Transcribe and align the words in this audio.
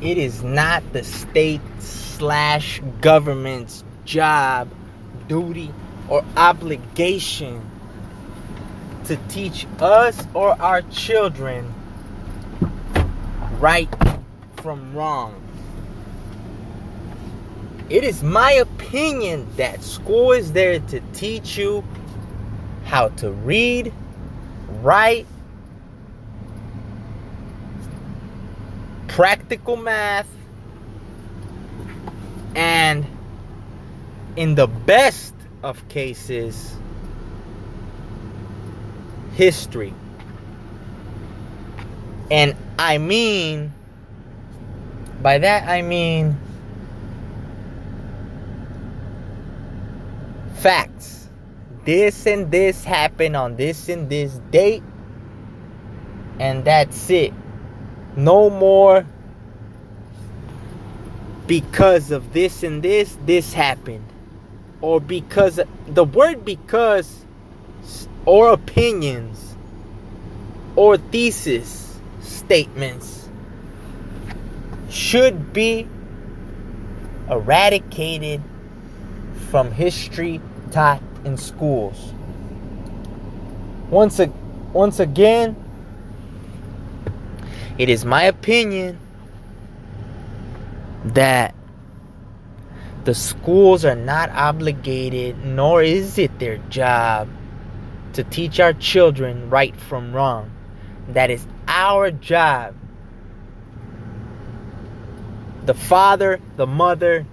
it 0.00 0.16
is 0.18 0.42
not 0.42 0.82
the 0.92 1.02
state 1.02 1.60
slash 1.80 2.80
government's 3.00 3.84
job, 4.04 4.68
duty, 5.26 5.70
or 6.08 6.24
obligation 6.36 7.60
to 9.04 9.16
teach 9.28 9.66
us 9.80 10.24
or 10.34 10.60
our 10.60 10.82
children 10.82 11.74
right 13.58 13.88
from 14.62 14.94
wrong. 14.94 15.34
It 17.90 18.04
is 18.04 18.22
my 18.22 18.52
opinion 18.52 19.46
that 19.56 19.82
school 19.82 20.32
is 20.32 20.52
there 20.52 20.78
to 20.78 21.00
teach 21.14 21.56
you 21.56 21.82
how 22.84 23.08
to 23.08 23.30
read, 23.30 23.92
write, 24.82 25.26
practical 29.18 29.76
math, 29.76 30.28
and 32.54 33.04
in 34.36 34.54
the 34.54 34.68
best 34.68 35.34
of 35.64 35.88
cases, 35.88 36.76
history. 39.32 39.92
And 42.30 42.54
I 42.78 42.98
mean, 42.98 43.72
by 45.20 45.38
that 45.38 45.68
I 45.68 45.82
mean 45.82 46.36
facts. 50.54 51.28
This 51.84 52.24
and 52.24 52.52
this 52.52 52.84
happened 52.84 53.34
on 53.34 53.56
this 53.56 53.88
and 53.88 54.08
this 54.08 54.38
date, 54.52 54.84
and 56.38 56.64
that's 56.64 57.10
it. 57.10 57.32
No 58.16 58.50
more 58.50 59.06
because 61.48 62.10
of 62.12 62.32
this 62.32 62.62
and 62.62 62.82
this, 62.82 63.16
this 63.26 63.52
happened. 63.52 64.04
Or 64.80 65.00
because 65.00 65.58
the 65.88 66.04
word 66.04 66.44
because 66.44 67.24
or 68.26 68.52
opinions 68.52 69.56
or 70.76 70.98
thesis 70.98 71.98
statements 72.20 73.28
should 74.90 75.52
be 75.52 75.88
eradicated 77.30 78.42
from 79.50 79.72
history 79.72 80.40
taught 80.70 81.02
in 81.24 81.36
schools. 81.36 82.12
Once, 83.90 84.20
a, 84.20 84.26
once 84.72 85.00
again, 85.00 85.56
it 87.78 87.88
is 87.88 88.04
my 88.04 88.24
opinion 88.24 88.98
that 91.14 91.54
the 93.04 93.14
schools 93.14 93.84
are 93.84 93.96
not 93.96 94.30
obligated, 94.30 95.44
nor 95.44 95.82
is 95.82 96.18
it 96.18 96.38
their 96.38 96.58
job, 96.68 97.28
to 98.12 98.24
teach 98.24 98.60
our 98.60 98.72
children 98.72 99.48
right 99.48 99.74
from 99.76 100.12
wrong. 100.12 100.50
That 101.08 101.30
is 101.30 101.46
our 101.66 102.10
job. 102.10 102.74
The 105.64 105.74
father, 105.74 106.40
the 106.56 106.66
mother, 106.66 107.26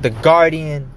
the 0.00 0.10
guardian 0.10 0.90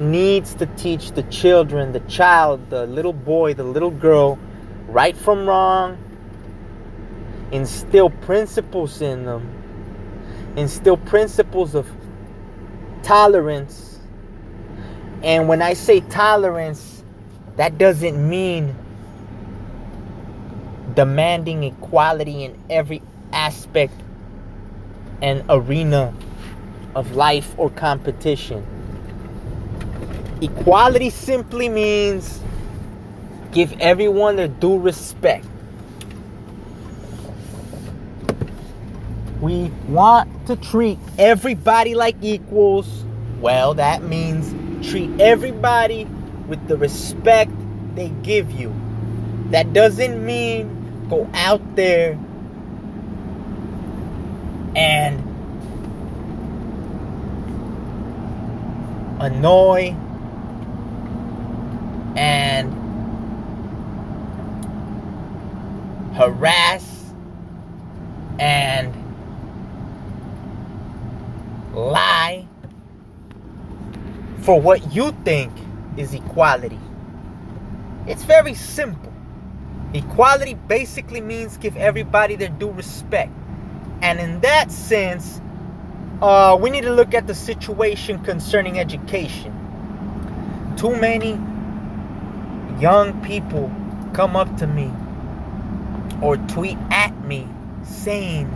needs 0.00 0.54
to 0.56 0.66
teach 0.66 1.12
the 1.12 1.22
children, 1.24 1.92
the 1.92 2.00
child, 2.00 2.70
the 2.70 2.86
little 2.86 3.12
boy, 3.12 3.54
the 3.54 3.64
little 3.64 3.90
girl, 3.90 4.38
right 4.88 5.16
from 5.16 5.46
wrong, 5.46 5.96
instill 7.52 8.10
principles 8.10 9.00
in 9.00 9.24
them, 9.24 9.61
instill 10.56 10.96
principles 10.96 11.74
of 11.74 11.88
tolerance. 13.02 13.98
And 15.22 15.48
when 15.48 15.62
I 15.62 15.74
say 15.74 16.00
tolerance, 16.00 17.04
that 17.56 17.78
doesn't 17.78 18.28
mean 18.28 18.74
demanding 20.94 21.64
equality 21.64 22.44
in 22.44 22.58
every 22.68 23.02
aspect 23.32 23.94
and 25.22 25.42
arena 25.48 26.12
of 26.94 27.12
life 27.12 27.54
or 27.56 27.70
competition. 27.70 28.66
Equality 30.40 31.10
simply 31.10 31.68
means 31.68 32.40
give 33.52 33.72
everyone 33.80 34.36
their 34.36 34.48
due 34.48 34.78
respect. 34.78 35.46
We 39.42 39.72
want 39.88 40.46
to 40.46 40.54
treat 40.54 41.00
everybody 41.18 41.96
like 41.96 42.14
equals. 42.22 43.04
Well, 43.40 43.74
that 43.74 44.04
means 44.04 44.88
treat 44.88 45.20
everybody 45.20 46.04
with 46.46 46.68
the 46.68 46.76
respect 46.76 47.50
they 47.96 48.10
give 48.22 48.52
you. 48.52 48.72
That 49.50 49.72
doesn't 49.72 50.24
mean 50.24 51.08
go 51.08 51.28
out 51.34 51.74
there 51.74 52.12
and 54.76 55.18
annoy 59.20 59.96
and 62.16 62.72
harass 66.14 67.12
and 68.38 68.94
lie 71.74 72.46
for 74.42 74.60
what 74.60 74.92
you 74.92 75.12
think 75.24 75.52
is 75.96 76.12
equality. 76.14 76.78
It's 78.06 78.24
very 78.24 78.54
simple. 78.54 79.12
Equality 79.94 80.54
basically 80.54 81.20
means 81.20 81.56
give 81.56 81.76
everybody 81.76 82.36
their 82.36 82.48
due 82.48 82.70
respect. 82.70 83.30
And 84.00 84.18
in 84.18 84.40
that 84.40 84.72
sense, 84.72 85.40
uh, 86.20 86.58
we 86.60 86.70
need 86.70 86.82
to 86.82 86.92
look 86.92 87.14
at 87.14 87.26
the 87.26 87.34
situation 87.34 88.22
concerning 88.24 88.78
education. 88.80 89.52
Too 90.76 90.96
many 90.96 91.38
young 92.80 93.20
people 93.22 93.70
come 94.12 94.34
up 94.34 94.56
to 94.56 94.66
me 94.66 94.90
or 96.20 96.36
tweet 96.36 96.78
at 96.90 97.16
me 97.24 97.48
saying 97.84 98.48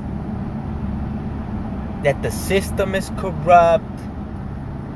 that 2.02 2.22
the 2.22 2.30
system 2.30 2.94
is 2.94 3.10
corrupt, 3.18 3.84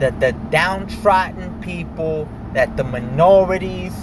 that 0.00 0.18
the 0.20 0.32
downtrodden 0.50 1.60
people, 1.60 2.28
that 2.54 2.76
the 2.76 2.84
minorities 2.84 3.94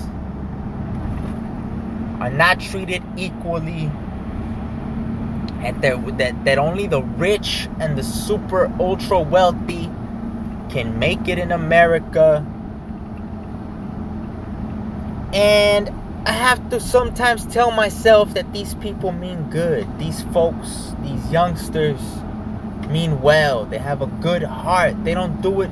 are 2.19 2.31
not 2.31 2.59
treated 2.59 3.03
equally 3.17 3.91
and 5.61 5.81
that, 5.81 6.17
that, 6.17 6.45
that 6.45 6.57
only 6.57 6.87
the 6.87 7.01
rich 7.01 7.67
and 7.79 7.97
the 7.97 8.03
super 8.03 8.71
ultra 8.79 9.19
wealthy 9.19 9.89
can 10.69 10.97
make 10.99 11.27
it 11.27 11.39
in 11.39 11.51
America. 11.51 12.45
And 15.33 15.89
I 16.25 16.31
have 16.31 16.69
to 16.69 16.79
sometimes 16.79 17.45
tell 17.47 17.71
myself 17.71 18.33
that 18.35 18.53
these 18.53 18.75
people 18.75 19.11
mean 19.11 19.49
good. 19.49 19.87
These 19.97 20.23
folks, 20.25 20.93
these 21.01 21.31
youngsters 21.31 21.99
mean 22.89 23.21
well. 23.21 23.65
They 23.65 23.77
have 23.77 24.01
a 24.01 24.07
good 24.07 24.43
heart. 24.43 25.03
They 25.03 25.13
don't 25.13 25.41
do 25.41 25.61
it. 25.61 25.71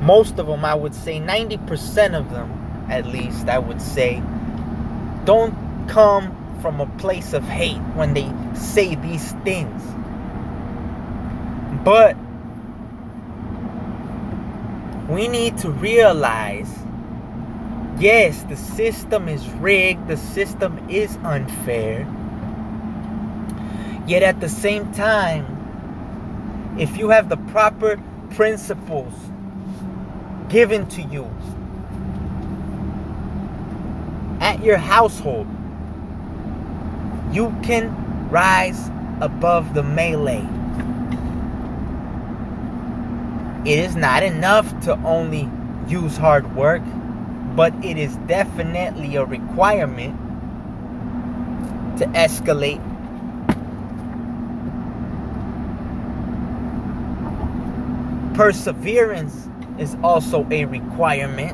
Most 0.00 0.38
of 0.38 0.46
them, 0.46 0.64
I 0.64 0.74
would 0.74 0.94
say, 0.94 1.20
90% 1.20 2.18
of 2.18 2.30
them, 2.30 2.86
at 2.88 3.06
least, 3.06 3.48
I 3.48 3.58
would 3.58 3.82
say, 3.82 4.22
don't 5.24 5.54
come 5.88 6.36
from 6.62 6.80
a 6.80 6.86
place 6.98 7.32
of 7.32 7.44
hate 7.44 7.78
when 7.94 8.14
they 8.14 8.30
say 8.54 8.94
these 8.94 9.32
things. 9.44 9.82
But 11.84 12.16
we 15.08 15.28
need 15.28 15.58
to 15.58 15.70
realize 15.70 16.70
yes, 17.98 18.42
the 18.44 18.56
system 18.56 19.28
is 19.28 19.46
rigged, 19.50 20.08
the 20.08 20.16
system 20.16 20.88
is 20.88 21.16
unfair. 21.24 22.06
Yet 24.06 24.22
at 24.22 24.40
the 24.40 24.48
same 24.48 24.92
time, 24.92 26.76
if 26.78 26.96
you 26.96 27.10
have 27.10 27.28
the 27.28 27.36
proper 27.36 28.00
principles 28.30 29.12
given 30.50 30.84
to 30.88 31.02
you 31.02 31.30
at 34.40 34.62
your 34.64 34.76
household, 34.76 35.46
you 37.32 37.54
can 37.62 37.88
rise 38.30 38.90
above 39.20 39.74
the 39.74 39.82
melee. 39.82 40.46
It 43.64 43.78
is 43.78 43.94
not 43.94 44.22
enough 44.22 44.68
to 44.84 44.94
only 45.04 45.48
use 45.86 46.16
hard 46.16 46.56
work, 46.56 46.82
but 47.54 47.72
it 47.84 47.96
is 47.96 48.16
definitely 48.26 49.16
a 49.16 49.24
requirement 49.24 50.18
to 51.98 52.06
escalate. 52.06 52.80
Perseverance 58.34 59.50
is 59.80 59.96
also 60.04 60.46
a 60.50 60.66
requirement. 60.66 61.52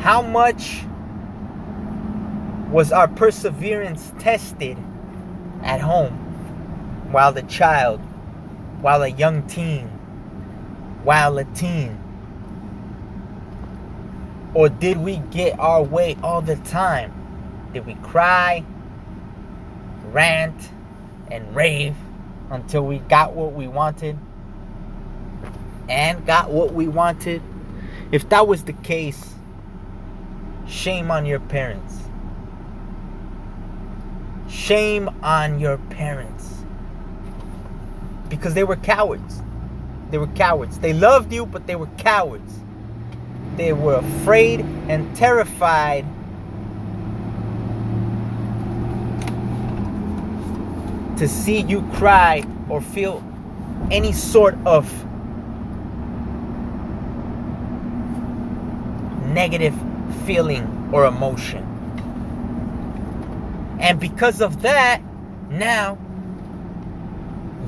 How 0.00 0.20
much 0.20 0.84
was 2.70 2.92
our 2.92 3.08
perseverance 3.08 4.12
tested 4.18 4.76
at 5.62 5.80
home 5.80 6.12
while 7.10 7.32
the 7.32 7.42
child, 7.42 7.98
while 8.82 9.02
a 9.02 9.08
young 9.08 9.42
teen, 9.46 9.86
while 11.02 11.38
a 11.38 11.44
teen? 11.44 11.98
Or 14.52 14.68
did 14.68 14.98
we 14.98 15.16
get 15.30 15.58
our 15.58 15.82
way 15.82 16.16
all 16.22 16.42
the 16.42 16.56
time? 16.56 17.12
Did 17.72 17.86
we 17.86 17.94
cry, 17.96 18.64
rant, 20.12 20.70
and 21.30 21.54
rave 21.56 21.96
until 22.50 22.82
we 22.82 22.98
got 22.98 23.34
what 23.34 23.52
we 23.54 23.66
wanted? 23.66 24.18
And 25.88 26.24
got 26.26 26.50
what 26.50 26.72
we 26.72 26.88
wanted? 26.88 27.42
If 28.12 28.28
that 28.28 28.46
was 28.46 28.64
the 28.64 28.72
case, 28.72 29.34
shame 30.66 31.10
on 31.10 31.26
your 31.26 31.40
parents. 31.40 31.96
Shame 34.48 35.08
on 35.22 35.60
your 35.60 35.78
parents. 35.90 36.54
Because 38.28 38.54
they 38.54 38.64
were 38.64 38.76
cowards. 38.76 39.42
They 40.10 40.18
were 40.18 40.26
cowards. 40.28 40.78
They 40.78 40.92
loved 40.92 41.32
you, 41.32 41.46
but 41.46 41.66
they 41.66 41.76
were 41.76 41.88
cowards. 41.98 42.60
They 43.56 43.72
were 43.72 43.96
afraid 43.96 44.60
and 44.88 45.14
terrified 45.16 46.04
to 51.18 51.26
see 51.26 51.62
you 51.62 51.82
cry 51.94 52.44
or 52.68 52.80
feel 52.80 53.24
any 53.90 54.12
sort 54.12 54.56
of 54.64 54.88
negative 59.38 59.74
feeling 60.26 60.90
or 60.92 61.06
emotion. 61.06 61.62
And 63.80 64.00
because 64.00 64.40
of 64.40 64.62
that, 64.62 65.00
now 65.48 65.96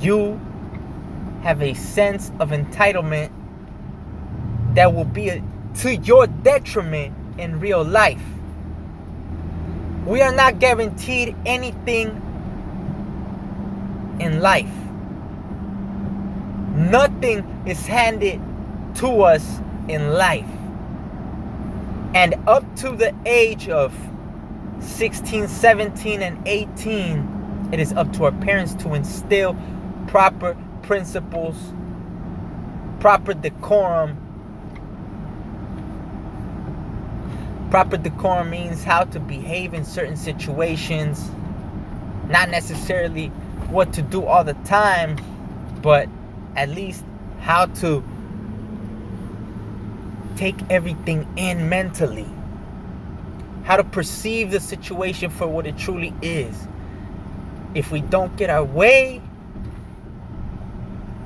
you 0.01 0.41
have 1.45 1.63
a 1.63 1.75
sense 1.75 2.33
of 2.41 2.51
entitlement 2.51 3.31
that 4.75 4.93
will 4.93 5.05
be 5.05 5.41
to 5.77 5.95
your 5.95 6.27
detriment 6.27 7.15
in 7.39 7.61
real 7.61 7.85
life. 7.85 8.27
We 10.07 10.23
are 10.23 10.35
not 10.35 10.59
guaranteed 10.59 11.37
anything 11.47 12.09
in 14.19 14.41
life. 14.41 14.75
Nothing 16.75 17.45
is 17.65 17.87
handed 17.87 18.41
to 18.97 19.23
us 19.23 19.61
in 19.87 20.15
life. 20.15 20.60
And 22.15 22.35
up 22.49 22.65
to 22.77 22.91
the 22.91 23.15
age 23.25 23.69
of 23.69 23.95
16, 24.81 25.47
17, 25.47 26.23
and 26.23 26.47
18, 26.47 27.69
it 27.73 27.79
is 27.79 27.93
up 27.93 28.13
to 28.15 28.25
our 28.25 28.33
parents 28.33 28.75
to 28.83 28.95
instill 28.95 29.57
proper 30.09 30.57
principles, 30.83 31.57
proper 32.99 33.33
decorum. 33.33 34.17
Proper 37.71 37.97
decorum 37.97 38.51
means 38.51 38.83
how 38.83 39.05
to 39.05 39.21
behave 39.21 39.73
in 39.73 39.85
certain 39.85 40.17
situations, 40.17 41.31
not 42.29 42.51
necessarily 42.51 43.29
what 43.69 43.93
to 43.93 44.03
do 44.03 44.25
all 44.25 44.43
the 44.43 44.55
time, 44.65 45.17
but 45.81 46.09
at 46.57 46.71
least 46.71 47.05
how 47.39 47.67
to 47.67 48.03
take 50.41 50.57
everything 50.71 51.29
in 51.37 51.69
mentally. 51.69 52.27
How 53.65 53.77
to 53.77 53.85
perceive 53.85 54.51
the 54.51 54.59
situation 54.59 55.29
for 55.29 55.47
what 55.47 55.67
it 55.67 55.77
truly 55.77 56.15
is. 56.23 56.57
If 57.75 57.93
we 57.93 58.01
don't 58.01 58.35
get 58.39 58.49
our 58.49 58.65
way, 58.65 59.21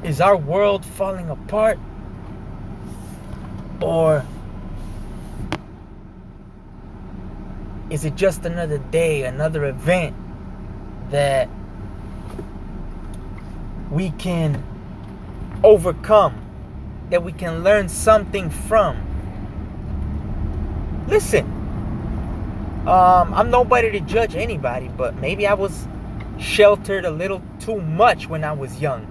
is 0.02 0.20
our 0.20 0.36
world 0.36 0.84
falling 0.84 1.30
apart? 1.30 1.78
Or 3.80 4.26
is 7.90 8.04
it 8.04 8.16
just 8.16 8.44
another 8.44 8.78
day, 8.78 9.22
another 9.22 9.66
event 9.66 10.16
that 11.10 11.48
we 13.92 14.10
can 14.10 14.60
overcome, 15.62 16.34
that 17.10 17.22
we 17.22 17.30
can 17.30 17.62
learn 17.62 17.88
something 17.88 18.50
from. 18.50 19.03
Listen, 21.06 21.44
um, 22.86 23.34
I'm 23.34 23.50
nobody 23.50 23.90
to 23.92 24.00
judge 24.00 24.34
anybody, 24.36 24.88
but 24.88 25.14
maybe 25.16 25.46
I 25.46 25.54
was 25.54 25.86
sheltered 26.38 27.04
a 27.04 27.10
little 27.10 27.42
too 27.60 27.80
much 27.80 28.28
when 28.28 28.42
I 28.42 28.52
was 28.52 28.80
young. 28.80 29.06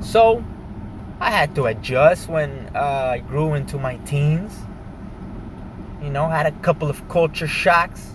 So 0.00 0.44
I 1.20 1.30
had 1.30 1.54
to 1.54 1.66
adjust 1.66 2.28
when 2.28 2.70
uh, 2.74 2.78
I 2.78 3.18
grew 3.18 3.54
into 3.54 3.78
my 3.78 3.96
teens. 3.98 4.54
You 6.02 6.10
know, 6.10 6.28
had 6.28 6.46
a 6.46 6.52
couple 6.60 6.88
of 6.88 7.06
culture 7.08 7.46
shocks. 7.46 8.14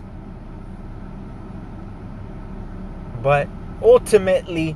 But 3.22 3.48
ultimately, 3.82 4.76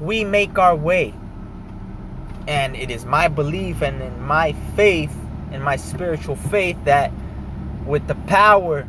we 0.00 0.24
make 0.24 0.58
our 0.58 0.74
way. 0.74 1.14
And 2.46 2.76
it 2.76 2.90
is 2.90 3.04
my 3.04 3.28
belief 3.28 3.82
and 3.82 4.02
in 4.02 4.22
my 4.22 4.52
faith, 4.76 5.16
in 5.54 5.62
my 5.62 5.76
spiritual 5.76 6.36
faith, 6.36 6.76
that 6.84 7.12
with 7.86 8.06
the 8.06 8.14
power 8.14 8.86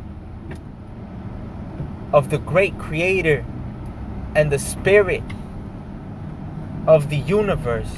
of 2.12 2.29
the 2.29 2.38
great 2.38 2.77
creator 2.79 3.45
and 4.35 4.51
the 4.51 4.59
spirit 4.59 5.23
of 6.88 7.09
the 7.09 7.17
universe, 7.17 7.94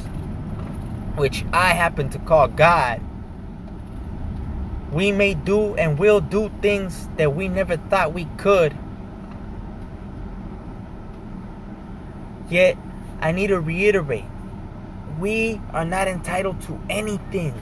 which 1.15 1.45
I 1.51 1.69
happen 1.69 2.09
to 2.09 2.19
call 2.19 2.47
God, 2.47 3.01
we 4.91 5.11
may 5.11 5.33
do 5.33 5.75
and 5.75 5.97
will 5.97 6.21
do 6.21 6.51
things 6.61 7.09
that 7.17 7.35
we 7.35 7.47
never 7.47 7.77
thought 7.77 8.13
we 8.13 8.25
could. 8.37 8.77
Yet 12.49 12.77
I 13.19 13.31
need 13.31 13.47
to 13.47 13.59
reiterate 13.59 14.25
we 15.19 15.59
are 15.73 15.85
not 15.85 16.07
entitled 16.07 16.61
to 16.61 16.79
anything. 16.89 17.53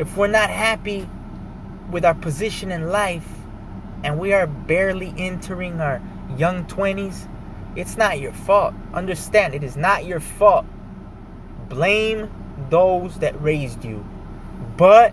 If 0.00 0.16
we're 0.16 0.28
not 0.28 0.48
happy 0.48 1.06
with 1.90 2.06
our 2.06 2.14
position 2.14 2.72
in 2.72 2.88
life 2.88 3.28
and 4.02 4.18
we 4.18 4.32
are 4.32 4.46
barely 4.46 5.12
entering 5.18 5.78
our 5.78 6.00
young 6.38 6.64
20s, 6.64 7.28
it's 7.76 7.98
not 7.98 8.18
your 8.18 8.32
fault. 8.32 8.72
Understand, 8.94 9.54
it 9.54 9.62
is 9.62 9.76
not 9.76 10.06
your 10.06 10.20
fault. 10.20 10.64
Blame 11.68 12.30
those 12.70 13.18
that 13.18 13.38
raised 13.42 13.84
you. 13.84 14.02
But 14.78 15.12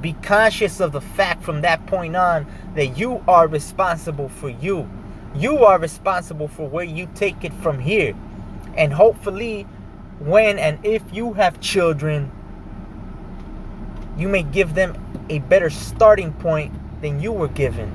be 0.00 0.14
conscious 0.14 0.80
of 0.80 0.92
the 0.92 1.02
fact 1.02 1.42
from 1.42 1.60
that 1.60 1.84
point 1.84 2.16
on 2.16 2.46
that 2.74 2.96
you 2.96 3.22
are 3.28 3.48
responsible 3.48 4.30
for 4.30 4.48
you. 4.48 4.88
You 5.34 5.58
are 5.58 5.78
responsible 5.78 6.48
for 6.48 6.66
where 6.66 6.84
you 6.84 7.06
take 7.14 7.44
it 7.44 7.52
from 7.52 7.80
here. 7.80 8.14
And 8.78 8.94
hopefully, 8.94 9.64
when 10.20 10.58
and 10.58 10.82
if 10.86 11.02
you 11.12 11.34
have 11.34 11.60
children, 11.60 12.32
you 14.16 14.28
may 14.28 14.42
give 14.42 14.74
them 14.74 14.96
a 15.28 15.38
better 15.40 15.70
starting 15.70 16.32
point 16.32 16.72
than 17.00 17.20
you 17.20 17.32
were 17.32 17.48
given. 17.48 17.90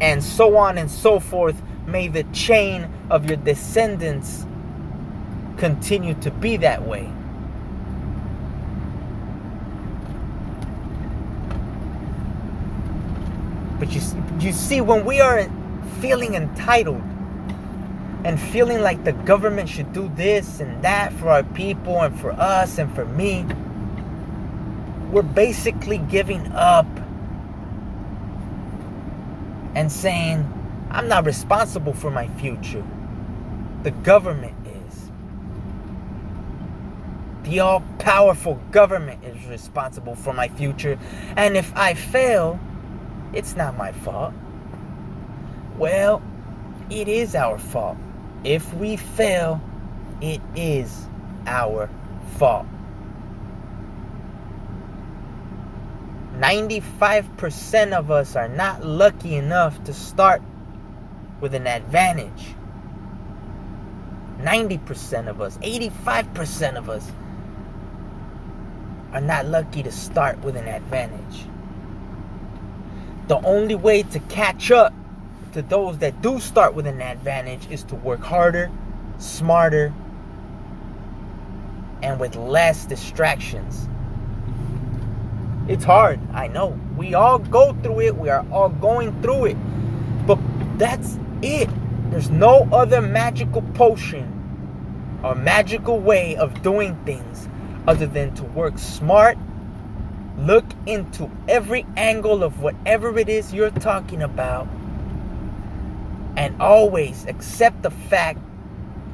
And 0.00 0.22
so 0.22 0.56
on 0.56 0.78
and 0.78 0.90
so 0.90 1.20
forth. 1.20 1.60
May 1.86 2.08
the 2.08 2.24
chain 2.32 2.88
of 3.10 3.26
your 3.26 3.36
descendants 3.36 4.46
continue 5.56 6.14
to 6.14 6.30
be 6.30 6.56
that 6.58 6.86
way. 6.86 7.10
But 13.78 13.92
you, 13.92 14.00
you 14.40 14.52
see, 14.52 14.80
when 14.80 15.04
we 15.04 15.20
are 15.20 15.48
feeling 16.00 16.34
entitled 16.34 17.02
and 18.24 18.40
feeling 18.40 18.80
like 18.80 19.04
the 19.04 19.12
government 19.12 19.68
should 19.68 19.92
do 19.92 20.10
this 20.16 20.60
and 20.60 20.82
that 20.82 21.12
for 21.14 21.28
our 21.28 21.42
people 21.42 22.00
and 22.00 22.18
for 22.18 22.32
us 22.32 22.78
and 22.78 22.92
for 22.94 23.04
me, 23.04 23.44
we're 25.14 25.22
basically 25.22 25.98
giving 25.98 26.44
up 26.54 26.88
and 29.76 29.90
saying, 29.90 30.44
I'm 30.90 31.06
not 31.06 31.24
responsible 31.24 31.92
for 31.92 32.10
my 32.10 32.26
future. 32.26 32.84
The 33.84 33.92
government 33.92 34.56
is. 34.66 35.10
The 37.44 37.60
all 37.60 37.84
powerful 38.00 38.56
government 38.72 39.22
is 39.24 39.46
responsible 39.46 40.16
for 40.16 40.32
my 40.32 40.48
future. 40.48 40.98
And 41.36 41.56
if 41.56 41.72
I 41.76 41.94
fail, 41.94 42.58
it's 43.32 43.54
not 43.54 43.76
my 43.76 43.92
fault. 43.92 44.34
Well, 45.78 46.22
it 46.90 47.06
is 47.06 47.36
our 47.36 47.58
fault. 47.58 47.98
If 48.42 48.74
we 48.74 48.96
fail, 48.96 49.60
it 50.20 50.40
is 50.56 51.06
our 51.46 51.88
fault. 52.36 52.66
95% 56.44 57.92
of 57.92 58.10
us 58.10 58.36
are 58.36 58.48
not 58.48 58.84
lucky 58.84 59.34
enough 59.34 59.82
to 59.84 59.94
start 59.94 60.42
with 61.40 61.54
an 61.54 61.66
advantage. 61.66 62.54
90% 64.40 65.28
of 65.28 65.40
us, 65.40 65.56
85% 65.58 66.76
of 66.76 66.90
us 66.90 67.10
are 69.14 69.22
not 69.22 69.46
lucky 69.46 69.82
to 69.84 69.90
start 69.90 70.38
with 70.40 70.54
an 70.56 70.68
advantage. 70.68 71.46
The 73.28 73.38
only 73.38 73.74
way 73.74 74.02
to 74.02 74.18
catch 74.18 74.70
up 74.70 74.92
to 75.54 75.62
those 75.62 75.96
that 75.98 76.20
do 76.20 76.40
start 76.40 76.74
with 76.74 76.86
an 76.86 77.00
advantage 77.00 77.70
is 77.70 77.84
to 77.84 77.94
work 77.94 78.20
harder, 78.20 78.70
smarter, 79.16 79.94
and 82.02 82.20
with 82.20 82.36
less 82.36 82.84
distractions. 82.84 83.88
It's 85.66 85.84
hard, 85.84 86.20
I 86.34 86.48
know. 86.48 86.78
We 86.96 87.14
all 87.14 87.38
go 87.38 87.72
through 87.82 88.00
it, 88.00 88.16
we 88.16 88.28
are 88.28 88.44
all 88.52 88.68
going 88.68 89.20
through 89.22 89.46
it. 89.46 89.56
But 90.26 90.38
that's 90.78 91.18
it. 91.40 91.70
There's 92.10 92.28
no 92.28 92.68
other 92.70 93.00
magical 93.00 93.62
potion 93.74 94.30
or 95.24 95.34
magical 95.34 95.98
way 95.98 96.36
of 96.36 96.62
doing 96.62 96.94
things 97.06 97.48
other 97.88 98.06
than 98.06 98.34
to 98.34 98.44
work 98.44 98.78
smart, 98.78 99.38
look 100.38 100.66
into 100.86 101.30
every 101.48 101.86
angle 101.96 102.42
of 102.42 102.60
whatever 102.60 103.18
it 103.18 103.30
is 103.30 103.54
you're 103.54 103.70
talking 103.70 104.22
about, 104.22 104.68
and 106.36 106.60
always 106.60 107.24
accept 107.26 107.82
the 107.82 107.90
fact 107.90 108.38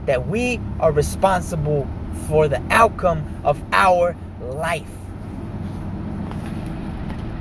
that 0.06 0.26
we 0.26 0.60
are 0.80 0.90
responsible 0.90 1.88
for 2.26 2.48
the 2.48 2.60
outcome 2.70 3.24
of 3.44 3.62
our 3.72 4.16
life. 4.40 4.90